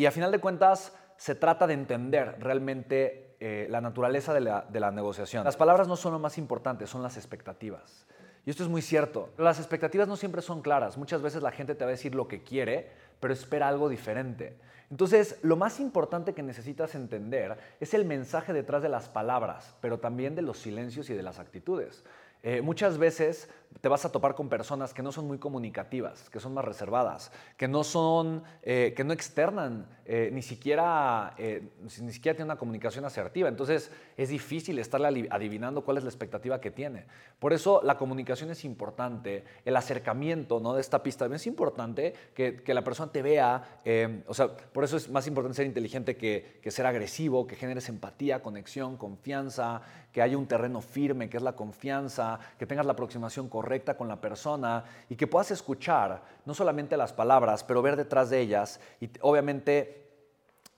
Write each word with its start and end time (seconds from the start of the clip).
Y 0.00 0.06
a 0.06 0.10
final 0.10 0.32
de 0.32 0.38
cuentas, 0.38 0.94
se 1.18 1.34
trata 1.34 1.66
de 1.66 1.74
entender 1.74 2.36
realmente 2.40 3.36
eh, 3.38 3.66
la 3.68 3.82
naturaleza 3.82 4.32
de 4.32 4.40
la, 4.40 4.62
de 4.66 4.80
la 4.80 4.90
negociación. 4.90 5.44
Las 5.44 5.58
palabras 5.58 5.88
no 5.88 5.96
son 5.96 6.14
lo 6.14 6.18
más 6.18 6.38
importante, 6.38 6.86
son 6.86 7.02
las 7.02 7.18
expectativas. 7.18 8.06
Y 8.46 8.48
esto 8.48 8.62
es 8.62 8.70
muy 8.70 8.80
cierto. 8.80 9.28
Las 9.36 9.58
expectativas 9.58 10.08
no 10.08 10.16
siempre 10.16 10.40
son 10.40 10.62
claras. 10.62 10.96
Muchas 10.96 11.20
veces 11.20 11.42
la 11.42 11.50
gente 11.50 11.74
te 11.74 11.84
va 11.84 11.90
a 11.90 11.92
decir 11.92 12.14
lo 12.14 12.28
que 12.28 12.42
quiere, 12.42 12.90
pero 13.20 13.34
espera 13.34 13.68
algo 13.68 13.90
diferente. 13.90 14.56
Entonces, 14.90 15.38
lo 15.42 15.56
más 15.56 15.80
importante 15.80 16.32
que 16.32 16.42
necesitas 16.42 16.94
entender 16.94 17.58
es 17.78 17.92
el 17.92 18.06
mensaje 18.06 18.54
detrás 18.54 18.82
de 18.82 18.88
las 18.88 19.10
palabras, 19.10 19.76
pero 19.82 20.00
también 20.00 20.34
de 20.34 20.40
los 20.40 20.56
silencios 20.56 21.10
y 21.10 21.14
de 21.14 21.22
las 21.22 21.38
actitudes. 21.38 22.04
Eh, 22.42 22.62
muchas 22.62 22.96
veces 22.96 23.48
te 23.80 23.88
vas 23.88 24.04
a 24.04 24.10
topar 24.10 24.34
con 24.34 24.48
personas 24.48 24.92
que 24.92 25.02
no 25.02 25.12
son 25.12 25.26
muy 25.26 25.38
comunicativas, 25.38 26.28
que 26.30 26.40
son 26.40 26.54
más 26.54 26.64
reservadas, 26.64 27.30
que 27.56 27.68
no 27.68 27.84
son, 27.84 28.42
eh, 28.62 28.94
que 28.96 29.04
no 29.04 29.12
externan, 29.12 29.86
eh, 30.06 30.30
ni 30.32 30.42
siquiera, 30.42 31.36
ni 31.38 32.12
siquiera 32.12 32.34
tienen 32.34 32.46
una 32.46 32.56
comunicación 32.56 33.04
asertiva. 33.04 33.48
Entonces 33.48 33.92
es 34.16 34.28
difícil 34.28 34.78
estarle 34.78 35.28
adivinando 35.30 35.84
cuál 35.84 35.98
es 35.98 36.02
la 36.02 36.10
expectativa 36.10 36.60
que 36.60 36.70
tiene. 36.72 37.04
Por 37.38 37.52
eso 37.52 37.80
la 37.84 37.96
comunicación 37.96 38.50
es 38.50 38.64
importante, 38.64 39.44
el 39.64 39.76
acercamiento 39.76 40.58
¿no? 40.58 40.74
de 40.74 40.80
esta 40.80 41.02
pista 41.02 41.26
es 41.26 41.46
importante, 41.46 42.14
que, 42.34 42.62
que 42.62 42.74
la 42.74 42.82
persona 42.82 43.12
te 43.12 43.22
vea, 43.22 43.80
o 44.26 44.34
sea, 44.34 44.48
por 44.48 44.82
eso 44.82 44.96
es 44.96 45.08
más 45.10 45.26
importante 45.28 45.56
ser 45.56 45.66
inteligente 45.66 46.16
que, 46.16 46.58
que 46.60 46.70
ser 46.70 46.86
agresivo, 46.86 47.46
que 47.46 47.54
generes 47.54 47.88
empatía, 47.88 48.42
conexión, 48.42 48.96
confianza, 48.96 49.82
que 50.12 50.22
haya 50.22 50.36
un 50.36 50.46
terreno 50.46 50.80
firme, 50.80 51.28
que 51.28 51.36
es 51.36 51.42
la 51.42 51.52
confianza, 51.52 52.29
que 52.58 52.66
tengas 52.66 52.86
la 52.86 52.92
aproximación 52.92 53.48
correcta 53.48 53.96
con 53.96 54.06
la 54.08 54.20
persona 54.20 54.84
y 55.08 55.16
que 55.16 55.26
puedas 55.26 55.50
escuchar 55.50 56.22
no 56.44 56.54
solamente 56.54 56.96
las 56.96 57.12
palabras, 57.12 57.64
pero 57.64 57.82
ver 57.82 57.96
detrás 57.96 58.30
de 58.30 58.40
ellas 58.40 58.80
y 59.00 59.10
obviamente 59.22 60.08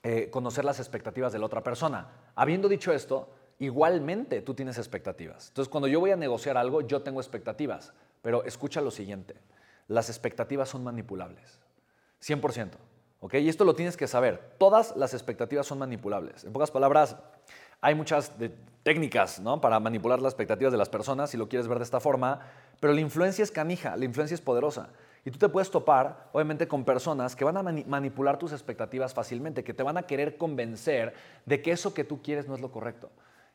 eh, 0.02 0.30
conocer 0.30 0.64
las 0.64 0.78
expectativas 0.78 1.32
de 1.32 1.38
la 1.38 1.46
otra 1.46 1.62
persona. 1.62 2.08
Habiendo 2.34 2.68
dicho 2.68 2.92
esto, 2.92 3.30
igualmente 3.58 4.42
tú 4.42 4.54
tienes 4.54 4.78
expectativas. 4.78 5.48
Entonces, 5.48 5.70
cuando 5.70 5.88
yo 5.88 6.00
voy 6.00 6.10
a 6.10 6.16
negociar 6.16 6.56
algo, 6.56 6.80
yo 6.80 7.02
tengo 7.02 7.20
expectativas, 7.20 7.92
pero 8.20 8.44
escucha 8.44 8.80
lo 8.80 8.90
siguiente, 8.90 9.36
las 9.88 10.08
expectativas 10.08 10.68
son 10.68 10.82
manipulables, 10.84 11.60
100%. 12.20 12.70
¿ok? 13.22 13.34
Y 13.34 13.48
esto 13.48 13.64
lo 13.64 13.74
tienes 13.74 13.96
que 13.96 14.08
saber, 14.08 14.54
todas 14.58 14.96
las 14.96 15.14
expectativas 15.14 15.66
son 15.66 15.78
manipulables. 15.78 16.44
En 16.44 16.52
pocas 16.52 16.70
palabras, 16.70 17.16
hay 17.82 17.94
muchas 17.94 18.32
técnicas 18.82 19.40
¿no? 19.40 19.60
para 19.60 19.78
manipular 19.78 20.22
las 20.22 20.32
expectativas 20.32 20.72
de 20.72 20.78
las 20.78 20.88
personas, 20.88 21.30
si 21.30 21.36
lo 21.36 21.48
quieres 21.48 21.68
ver 21.68 21.78
de 21.78 21.84
esta 21.84 22.00
forma, 22.00 22.40
pero 22.80 22.92
la 22.92 23.00
influencia 23.00 23.42
es 23.42 23.50
canija, 23.50 23.96
la 23.96 24.04
influencia 24.04 24.34
es 24.34 24.40
poderosa. 24.40 24.88
Y 25.24 25.30
tú 25.30 25.38
te 25.38 25.48
puedes 25.48 25.70
topar, 25.70 26.28
obviamente, 26.32 26.66
con 26.66 26.84
personas 26.84 27.36
que 27.36 27.44
van 27.44 27.56
a 27.56 27.62
manipular 27.62 28.38
tus 28.38 28.52
expectativas 28.52 29.14
fácilmente, 29.14 29.62
que 29.62 29.74
te 29.74 29.82
van 29.82 29.96
a 29.96 30.02
querer 30.02 30.36
convencer 30.36 31.14
de 31.44 31.60
que 31.60 31.72
eso 31.72 31.92
que 31.92 32.02
tú 32.02 32.22
quieres 32.22 32.48
no 32.48 32.54
es 32.54 32.60
lo 32.60 32.72
correcto. 32.72 33.10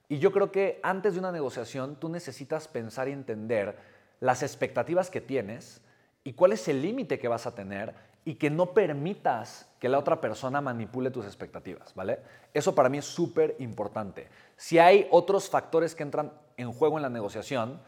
Y 0.07 0.19
yo 0.19 0.31
creo 0.31 0.51
que 0.51 0.79
antes 0.83 1.13
de 1.13 1.19
una 1.19 1.31
negociación 1.31 1.97
tú 1.97 2.07
necesitas 2.07 2.67
pensar 2.67 3.09
y 3.09 3.11
entender 3.11 3.77
las 4.19 4.43
expectativas 4.43 5.09
que 5.09 5.19
tienes 5.19 5.81
y 6.23 6.33
cuál 6.33 6.53
es 6.53 6.67
el 6.67 6.81
límite 6.81 7.19
que 7.19 7.27
vas 7.27 7.47
a 7.47 7.55
tener 7.55 7.93
y 8.27 8.35
que 8.35 8.49
no 8.49 8.73
permitas 8.73 9.69
que 9.79 9.87
la 9.87 9.97
otra 9.97 10.19
persona 10.19 10.59
manipule 10.59 11.11
tus 11.11 11.25
expectativas, 11.25 11.95
¿vale? 11.95 12.19
Eso 12.53 12.75
para 12.75 12.89
mí 12.89 12.97
es 12.97 13.05
súper 13.05 13.55
importante. 13.59 14.27
Si 14.57 14.79
hay 14.79 15.07
otros 15.11 15.49
factores 15.49 15.95
que 15.95 16.03
entran 16.03 16.33
en 16.57 16.73
juego 16.73 16.97
en 16.97 17.03
la 17.03 17.09
negociación, 17.09 17.79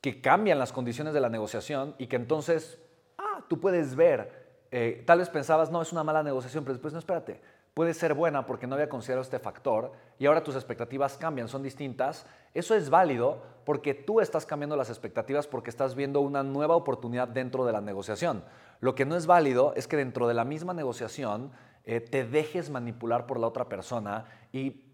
que 0.00 0.22
cambian 0.22 0.58
las 0.58 0.72
condiciones 0.72 1.12
de 1.12 1.20
la 1.20 1.28
negociación 1.28 1.94
y 1.98 2.06
que 2.06 2.16
entonces, 2.16 2.78
ah, 3.18 3.44
tú 3.50 3.60
puedes 3.60 3.96
ver, 3.96 4.64
eh, 4.70 5.02
tal 5.06 5.18
vez 5.18 5.28
pensabas, 5.28 5.70
no, 5.70 5.82
es 5.82 5.92
una 5.92 6.04
mala 6.04 6.22
negociación, 6.22 6.64
pero 6.64 6.72
después, 6.72 6.94
no, 6.94 6.98
espérate, 6.98 7.42
puede 7.74 7.94
ser 7.94 8.14
buena 8.14 8.46
porque 8.46 8.66
no 8.66 8.74
había 8.74 8.88
considerado 8.88 9.22
este 9.22 9.38
factor 9.38 9.92
y 10.18 10.26
ahora 10.26 10.42
tus 10.42 10.54
expectativas 10.54 11.16
cambian, 11.16 11.48
son 11.48 11.62
distintas. 11.62 12.26
Eso 12.54 12.74
es 12.74 12.90
válido 12.90 13.42
porque 13.64 13.94
tú 13.94 14.20
estás 14.20 14.46
cambiando 14.46 14.76
las 14.76 14.90
expectativas 14.90 15.46
porque 15.46 15.70
estás 15.70 15.94
viendo 15.94 16.20
una 16.20 16.42
nueva 16.42 16.76
oportunidad 16.76 17.28
dentro 17.28 17.64
de 17.64 17.72
la 17.72 17.80
negociación. 17.80 18.44
Lo 18.80 18.94
que 18.94 19.04
no 19.04 19.16
es 19.16 19.26
válido 19.26 19.72
es 19.76 19.86
que 19.86 19.96
dentro 19.96 20.26
de 20.26 20.34
la 20.34 20.44
misma 20.44 20.74
negociación 20.74 21.52
eh, 21.84 22.00
te 22.00 22.24
dejes 22.24 22.70
manipular 22.70 23.26
por 23.26 23.38
la 23.38 23.46
otra 23.46 23.68
persona 23.68 24.26
y, 24.52 24.86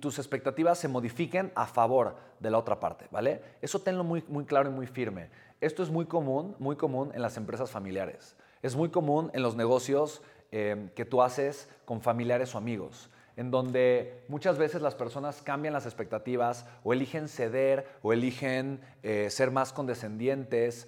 tus 0.00 0.20
expectativas 0.20 0.78
se 0.78 0.86
modifiquen 0.86 1.50
a 1.56 1.66
favor 1.66 2.14
de 2.38 2.52
la 2.52 2.58
otra 2.58 2.78
parte, 2.78 3.08
¿vale? 3.10 3.42
Eso 3.60 3.80
tenlo 3.80 4.04
muy, 4.04 4.22
muy 4.28 4.44
claro 4.44 4.70
y 4.70 4.72
muy 4.72 4.86
firme. 4.86 5.28
Esto 5.60 5.82
es 5.82 5.90
muy 5.90 6.06
común, 6.06 6.54
muy 6.60 6.76
común 6.76 7.10
en 7.14 7.20
las 7.20 7.36
empresas 7.36 7.68
familiares. 7.68 8.36
Es 8.62 8.76
muy 8.76 8.90
común 8.90 9.32
en 9.34 9.42
los 9.42 9.56
negocios 9.56 10.22
eh, 10.52 10.90
que 10.94 11.04
tú 11.04 11.22
haces 11.22 11.68
con 11.84 12.00
familiares 12.00 12.54
o 12.54 12.58
amigos 12.58 13.10
en 13.34 13.50
donde 13.50 14.24
muchas 14.28 14.58
veces 14.58 14.82
las 14.82 14.94
personas 14.94 15.40
cambian 15.40 15.72
las 15.72 15.86
expectativas 15.86 16.66
o 16.84 16.92
eligen 16.92 17.28
ceder 17.28 17.88
o 18.02 18.12
eligen 18.12 18.82
eh, 19.02 19.30
ser 19.30 19.50
más 19.50 19.72
condescendientes 19.72 20.86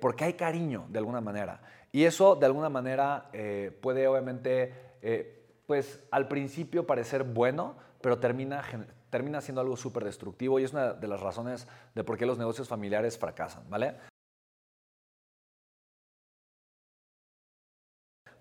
porque 0.00 0.24
hay 0.24 0.32
cariño 0.32 0.86
de 0.88 0.98
alguna 0.98 1.20
manera. 1.20 1.60
Y 1.92 2.04
eso 2.04 2.36
de 2.36 2.46
alguna 2.46 2.68
manera 2.68 3.30
eh, 3.32 3.76
puede 3.80 4.06
obviamente, 4.06 4.72
eh, 5.02 5.44
pues 5.66 6.00
al 6.10 6.28
principio 6.28 6.86
parecer 6.86 7.24
bueno, 7.24 7.74
pero 8.00 8.18
termina, 8.18 8.62
termina 9.10 9.40
siendo 9.40 9.60
algo 9.60 9.76
súper 9.76 10.04
destructivo 10.04 10.60
y 10.60 10.64
es 10.64 10.72
una 10.72 10.92
de 10.92 11.08
las 11.08 11.20
razones 11.20 11.66
de 11.94 12.04
por 12.04 12.16
qué 12.16 12.26
los 12.26 12.38
negocios 12.38 12.68
familiares 12.68 13.18
fracasan, 13.18 13.68
¿vale? 13.68 13.94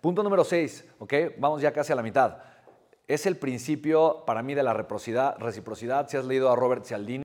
Punto 0.02 0.24
número 0.24 0.44
6, 0.44 0.86
¿ok? 1.00 1.14
Vamos 1.38 1.62
ya 1.62 1.74
casi 1.74 1.92
a 1.92 1.96
la 1.96 2.04
mitad. 2.04 2.38
Es 3.08 3.26
el 3.26 3.38
principio 3.38 4.24
para 4.26 4.44
mí 4.44 4.54
de 4.54 4.64
la 4.64 4.74
reciprocidad. 4.74 6.08
Si 6.08 6.16
has 6.16 6.26
leído 6.26 6.52
a 6.52 6.56
Robert 6.56 6.86
Cialdini, 6.86 7.18